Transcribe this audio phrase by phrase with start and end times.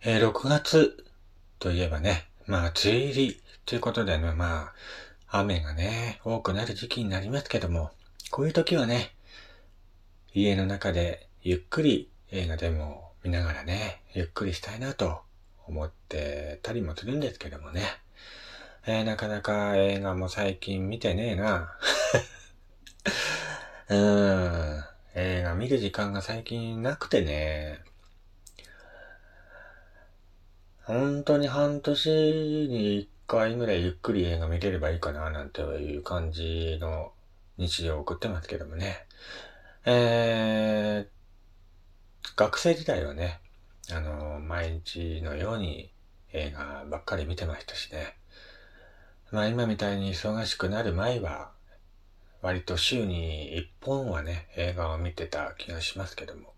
[0.00, 1.04] えー、6月
[1.58, 4.70] といえばね、まあ、梅雨入りということでね、ま
[5.26, 7.90] あ、雨がね、多くなる時期になりますけども、
[8.30, 9.12] こういう時はね、
[10.32, 15.22] 家の中でゆっくり映画でも見ながらね、ゆっくりしたいなと
[15.66, 17.82] 思ってたりもするんですけどもね。
[18.86, 21.76] えー、なかなか映画も最近見てねえな。
[23.90, 24.84] うーん。
[25.16, 27.80] 映画見る時間が最近なくてね。
[30.88, 37.12] 本当に半年に一回ぐらいゆっくり映画見れればいいかななんていう感じの
[37.58, 39.04] 日常を送ってますけどもね。
[39.84, 43.38] えー、学生時代はね、
[43.92, 45.92] あの、毎日のように
[46.32, 48.16] 映画ばっかり見てましたしね。
[49.30, 51.50] まあ今みたいに忙しくなる前は、
[52.40, 56.54] 割と週に一本はね、映画を見てた気がしますけども。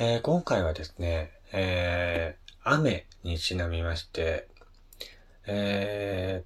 [0.00, 4.48] えー、今回はですね、えー、雨にちなみまして、
[5.46, 6.44] え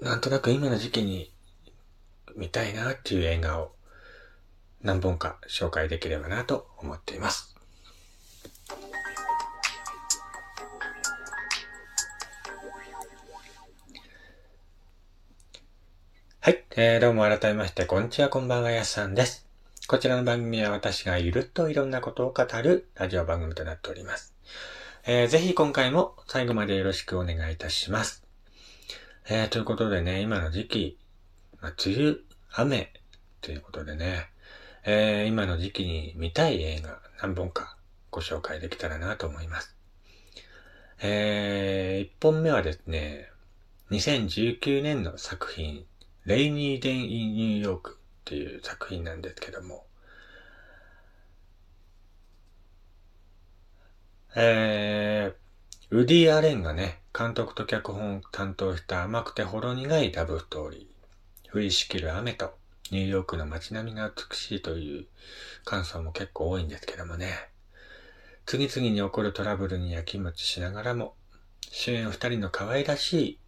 [0.00, 1.32] ー、なんとなく今の時期に
[2.36, 3.72] 見たいなっていう映画を
[4.82, 7.54] 何本か紹介できればなと思っています。
[16.40, 16.64] はい。
[16.74, 19.51] えー、どうも改めまして、こんにちは、こんばんは、やすさんです。
[19.88, 24.32] こちらの番組は私がゆるっといろんなことを語るラジオ番組となっております。
[25.04, 28.24] えー、ぜひ今回も最後までよろしくお願いいたします。
[29.28, 30.98] えー、ということでね、今の時期、
[31.60, 32.16] まあ、梅雨、
[32.52, 32.92] 雨、
[33.40, 34.28] ということでね、
[34.84, 37.76] えー、今の時期に見たい映画何本か
[38.12, 39.76] ご紹介できたらなと思います。
[41.02, 43.28] えー、1本目はですね、
[43.90, 45.84] 2019年の作品、
[46.24, 49.84] レイニー・デン・イン・ニューヨークっていう作品なんですけども、
[54.34, 62.54] えー、ウディ・アレンがね、監督と脚本を担当した甘くてほろ苦いラブストーリー、降りしきる雨と
[62.90, 65.06] ニューヨークの街並みが美しいという
[65.64, 67.32] 感想も結構多いんですけどもね、
[68.46, 71.14] 次々に起こるトラブルにやきもちしながらも、
[71.70, 73.38] 主演二人の可愛らしい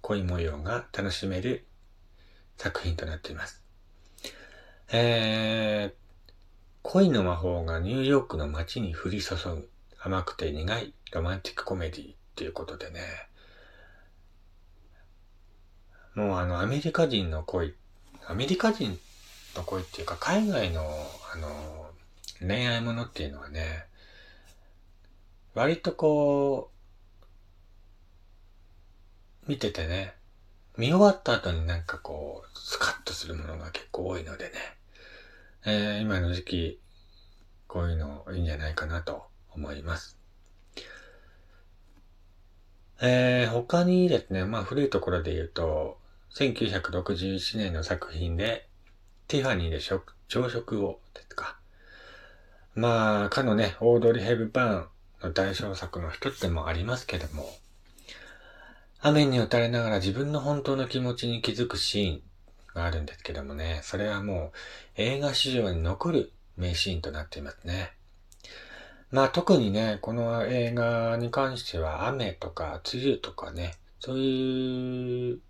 [0.00, 1.66] 恋模様が楽しめる
[2.56, 3.61] 作品となっています。
[4.94, 6.38] えー、
[6.82, 13.00] 恋の魔法がニューヨークの街に降り注ぐ甘くて苦いロマンティックコメディっていうことでね、
[16.14, 17.72] もうあのアメリカ人の恋、
[18.26, 18.98] アメリカ人
[19.56, 20.82] の恋っていうか海外の
[21.34, 21.86] あの
[22.40, 23.86] 恋愛ものっていうのはね、
[25.54, 26.70] 割とこ
[29.46, 30.12] う、見ててね、
[30.76, 34.81] 見終わった後になんかこう、スカッとするものが結構多いのでね。
[35.64, 36.80] えー、今の時期、
[37.68, 40.18] こういうのいいんじゃないかなと思います。
[43.00, 45.98] えー、他にですね、まあ古いところで言うと、
[46.34, 48.66] 1961年の作品で、
[49.28, 51.56] ティファニーで食朝食をですか。
[52.74, 57.48] まあ、かのね、オードリー・ヘブバーンの代表作の一つでもありますけども、
[58.98, 62.22] 雨に打たれながら自分の本当の気持ちに気づくシーン
[62.74, 64.52] があるんですけどもね、それはもう
[64.96, 67.92] 映画史上に残る名シーンとなっていますね。
[69.10, 75.40] まあ特にね、この映画に関しては雨とか梅雨とかね、そういう、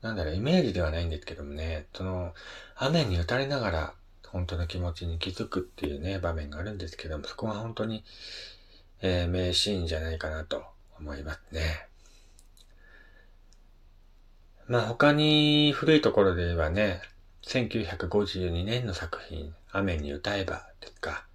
[0.00, 2.34] なんだろう、イメージではないんですけどもね、その、
[2.76, 3.94] 雨に打たれながら
[4.26, 8.04] 本当の気持ちに気づくっていうね、場面があるんですけども、そこは本当に
[9.06, 10.64] えー、名シーンじゃないかなと
[10.98, 11.88] 思いますね。
[14.66, 17.02] まあ他に古いところで言えばね、
[17.42, 21.26] 1952年の作品、雨に歌えばですか。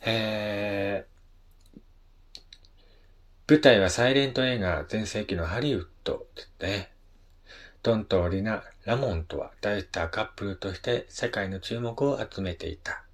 [0.00, 6.90] えー、舞台はサイレント映画全盛期のハリウッドですね。
[7.82, 13.04] ドンとリナ・ラモンとは大スターカップルとして世界の注目を集めていた。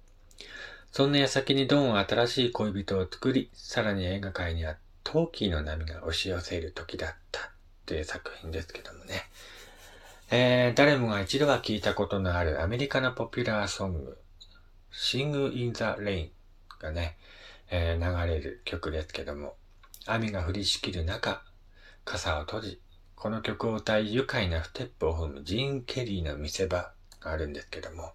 [0.93, 7.50] そんな矢先にドンは新しい恋人を作り、さらに映画界にはトーキーの波が押し寄せる時だった
[7.91, 9.25] という作品ですけどもね。
[10.29, 14.17] えー、誰もが一度は聞いたことのあるアメリカのポピュラーソング、
[14.93, 16.29] Sing in the Rain
[16.79, 17.17] がね、
[17.69, 19.55] えー、流れる曲ですけども、
[20.05, 21.43] 雨が降りしきる中、
[22.05, 22.81] 傘を閉じ、
[23.15, 28.13] この曲を歌い愉快なステップを踏むジーン・ケリーの見せ場があるんですけども、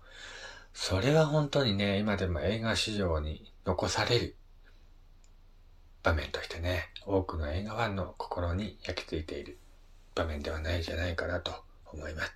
[0.72, 4.36] それは本当にね、今でも映画史上に残される
[6.02, 9.58] 場面としてね、多くの映画ファンの心に焼き付いている
[10.16, 11.52] 場面ではないじゃないかなと
[11.92, 12.32] 思います。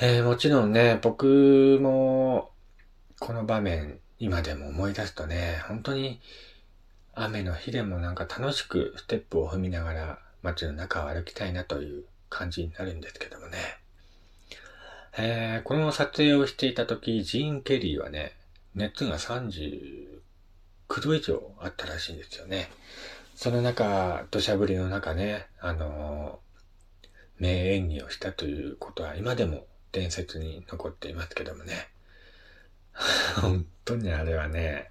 [0.00, 2.50] えー、もちろんね、僕も
[3.20, 6.20] この場面、今でも思い出すとね、本当に
[7.14, 13.58] 雨の日でもなんか楽しくステップを踏みながら街の中を歩きたいなという感じになるんですけどもね。
[15.18, 18.36] えー、この撮影をしていた時、ジーン・ケリーはね、
[18.74, 20.20] 熱が39
[21.02, 22.70] 度以上あったらしいんですよね。
[23.40, 26.40] その中、土砂降りの中ね、あの、
[27.38, 31.88] 名演技をしたということは今でも伝説に残っていますけどもね。
[33.40, 34.90] 本当にあれはね、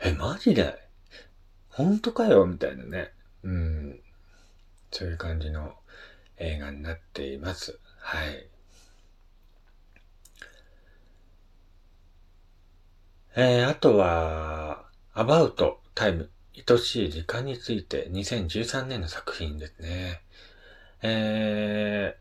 [0.00, 0.86] え、マジで？
[1.70, 2.44] 本当かよ？
[2.44, 3.14] みたいなね。
[3.42, 4.02] うん。
[4.90, 5.78] そういう感じの
[6.36, 7.78] 映画になっています。
[8.00, 8.50] はい。
[13.34, 16.28] えー、あとは、About Time
[16.68, 20.22] 愛しい時間について2013年の作品ですね。
[21.02, 22.16] え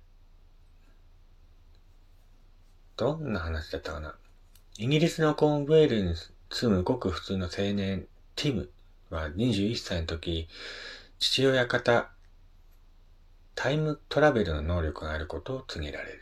[2.98, 4.16] ー、どんな話だったかな？
[4.78, 6.16] イギリスのコーンウェールに
[6.50, 8.70] 住むごく普通の青年、ティム
[9.10, 10.50] は21歳の時、
[11.18, 12.10] 父親方、
[13.56, 16.20] タイムトラベルの能力があることを告げられる。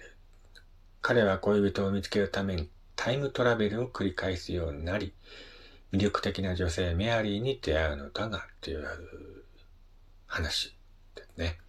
[1.01, 5.13] 彼は恋人を見つけるためにタイムトラベルを繰り返すようになり、
[5.93, 8.85] 魅力的な女性メアリーに出会うのだが、っていう
[10.25, 10.75] 話
[11.15, 11.59] ですね。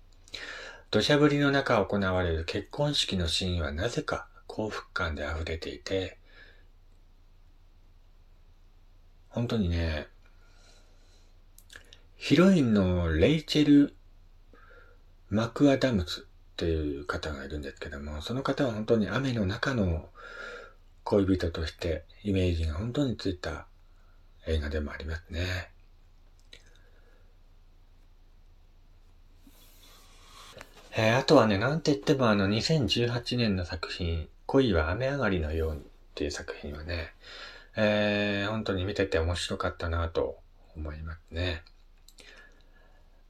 [0.90, 6.16] 土砂降りの中行われる結婚式のシーンはなぜか幸福感で溢れていて、
[9.28, 10.06] 本当にね、
[12.16, 13.94] ヒロインのレイチェル・
[15.28, 16.24] マクアダムスっ
[16.56, 20.08] ていう方がいるんですけども、その方は本当に雨の中の
[21.02, 23.66] 恋人としてイメージが本当についた
[24.46, 25.70] 映画でもありますね。
[30.96, 35.82] えー、あとはね、なんて言ってもあの2018年の作品、恋は雨上がりのようにっ
[36.14, 37.12] ていう作品はね、
[37.76, 40.38] えー、本当に見てて面白かったなと
[40.76, 41.62] 思いますね。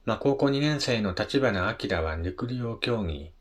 [0.05, 3.31] まあ、高校2年生の立花明は陸上競技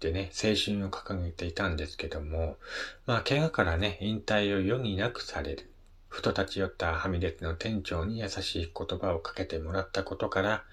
[0.00, 2.56] でね、青春を掲げていたんですけども、
[3.04, 5.70] まあ、怪我からね、引退を余儀なくされる。
[6.08, 10.64] ふと立ち寄ったファミレスの店長に優しい言葉をかけてもらったことから、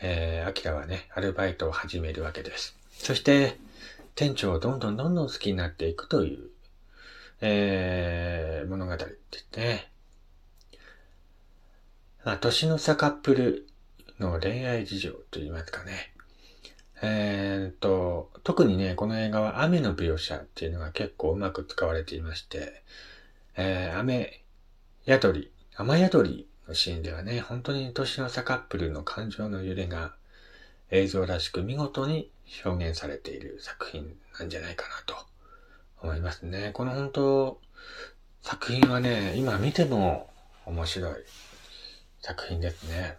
[0.00, 2.76] えー、アキラはね、アルバイトを始めるわけです。
[2.90, 3.56] そして、
[4.14, 6.50] 店長をどんどんどんどん好きになっていくという、
[7.40, 9.90] えー、物語ですね。
[12.24, 13.68] まあ、年の差カップル
[14.18, 16.12] の恋愛事情と言いますかね。
[17.00, 22.82] えー、っと、特にね、この映画は雨の描写っていうのが結構うまく使われていまして、
[23.60, 24.40] えー、雨
[25.04, 30.14] 宿り、雨宿りのシーンではね、本当に年の差カップルの感情の揺れが
[30.92, 32.30] 映像らしく見事に
[32.64, 35.26] 表現されている作品なんじゃないかなと
[36.02, 36.70] 思いますね。
[36.72, 37.60] この本当、
[38.42, 40.30] 作品はね、今見ても
[40.64, 41.14] 面白い
[42.20, 43.16] 作品ですね。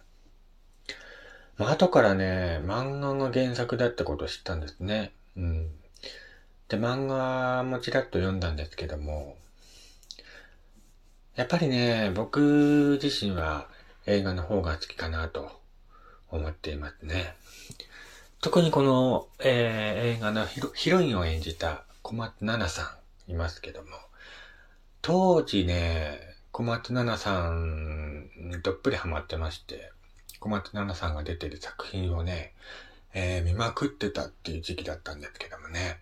[1.58, 5.12] まあ、後からね、漫画が原作だってことを知ったんですね。
[5.36, 5.70] うん。
[6.68, 9.36] で、漫画もちらっと読んだんですけども、
[11.40, 13.66] やっぱりね、僕自身は
[14.04, 15.50] 映画の方が好きかなと
[16.28, 17.34] 思っていますね。
[18.42, 23.88] 特にこの、えー、映画のヒロインを演じた小松菜奈さんいますけども、
[25.00, 26.20] 当時ね、
[26.52, 29.92] 小松菜奈さんにどっぷりハマってまして、
[30.40, 32.52] 小松菜奈さんが出てる作品をね、
[33.14, 36.00] えー、見まくってたっていう時期だったんですけどもね。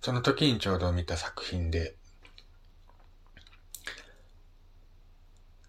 [0.00, 1.94] その時にちょうど見た作品で、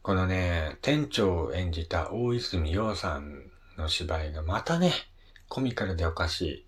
[0.03, 4.91] このね、店長を演じた大泉洋さんの芝居がまたね、
[5.47, 6.65] コミカルでおかし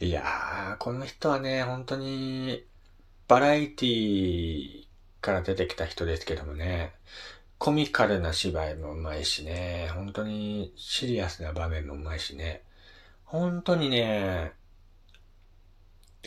[0.00, 0.04] い。
[0.08, 2.66] いやー、この人はね、本当に、
[3.26, 4.86] バラエティ
[5.22, 6.92] から出てきた人ですけどもね、
[7.56, 12.64] コミカルな芝居もうまいしね、本当にシリアスな場面もうまいしね、
[13.24, 14.52] 本当にね、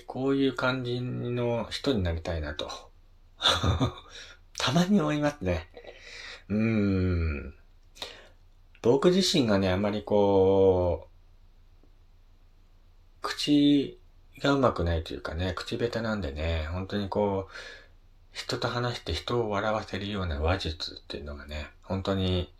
[0.08, 2.92] こういう感じの人になりたいなと。
[4.62, 5.68] たまに思いますね。
[6.48, 7.56] うーん。
[8.84, 11.12] 僕自身がね、あまりこう、
[13.24, 14.00] 口
[14.40, 17.52] がうまくないというかね、口下手なんでね、本当にこう、
[18.32, 22.54] 人と話して人を笑わせるような話術っていうのがね、本当に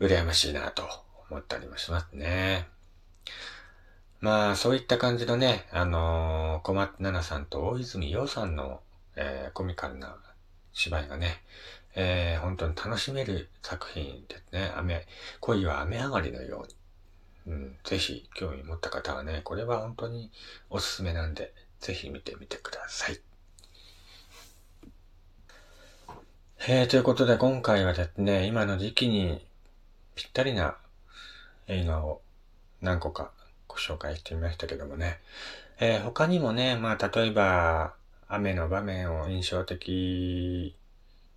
[0.00, 0.82] 羨ましいなと
[1.30, 2.66] 思ったりもしますね。
[4.20, 8.80] まあ、そういった感じのね、あのー、小松菜奈さんと大泉洋さんの、
[9.14, 10.16] えー、コミカルな
[10.76, 11.42] 芝居がね、
[11.94, 14.70] えー、本当に楽しめる作品ですね。
[14.76, 15.06] 雨、
[15.40, 16.76] 恋は雨上がりのように。
[17.46, 20.30] うん、ぜひ興味持った方はね、これは本当に
[20.68, 23.18] おすすめなんで、ぜひ見てみてください。
[26.68, 29.46] えー、ということで今回はですね、今の時期に
[30.14, 30.76] ぴったりな
[31.68, 32.20] 映画を
[32.82, 33.30] 何個か
[33.66, 35.20] ご紹介してみましたけどもね。
[35.80, 37.94] えー、他にもね、まあ例えば、
[38.28, 40.74] 雨の場面を印象的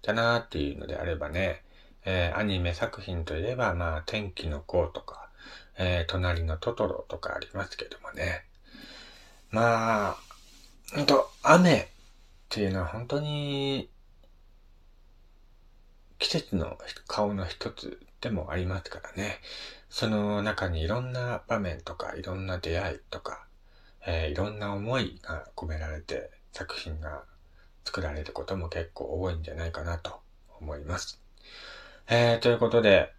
[0.02, 1.64] だなっていうのであればね、
[2.06, 5.30] えー、アニメ作品といえば、まあ天気の子とか、
[5.78, 8.46] えー、隣のトトロとかありますけどもね。
[9.52, 10.18] まあ、
[10.96, 11.88] ほんと、雨っ
[12.50, 13.90] ていうのは本当に
[16.20, 16.78] 季節の
[17.08, 19.40] 顔の一つでもありますからね。
[19.90, 23.46] その中にいろんな場面とか、いろんな出会いとか、
[24.06, 27.24] えー、いろんな思いが込められて作品が
[27.86, 30.20] 作られることも結構多いんじゃないかなと
[30.60, 31.22] 思います。
[32.08, 33.14] えー、ということで、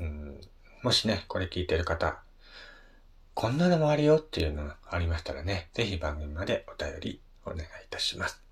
[0.00, 0.40] うん、
[0.82, 2.18] もしね、これ聞いてる方、
[3.34, 8.42] こんなのもあるよっていうのがありましたらね、ぜひ番組までお便りお願いいたします。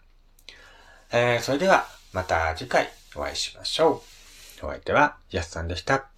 [1.12, 4.02] えー、それではまた次回お会いしましょ
[4.62, 4.66] う。
[4.66, 6.15] お相手はやすさんでした。